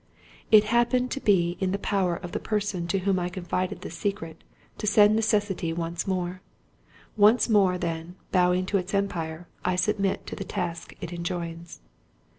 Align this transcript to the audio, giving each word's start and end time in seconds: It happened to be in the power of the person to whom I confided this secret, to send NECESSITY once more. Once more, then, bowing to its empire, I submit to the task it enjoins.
It 0.49 0.63
happened 0.73 1.11
to 1.11 1.19
be 1.21 1.57
in 1.59 1.73
the 1.73 1.77
power 1.77 2.15
of 2.15 2.31
the 2.31 2.39
person 2.39 2.87
to 2.87 2.97
whom 3.05 3.19
I 3.19 3.29
confided 3.29 3.81
this 3.81 3.95
secret, 3.99 4.43
to 4.79 4.87
send 4.87 5.15
NECESSITY 5.15 5.73
once 5.73 6.07
more. 6.07 6.41
Once 7.15 7.47
more, 7.47 7.77
then, 7.77 8.15
bowing 8.31 8.65
to 8.65 8.79
its 8.79 8.95
empire, 8.95 9.47
I 9.63 9.75
submit 9.75 10.25
to 10.25 10.35
the 10.35 10.43
task 10.43 10.95
it 11.01 11.13
enjoins. 11.13 11.81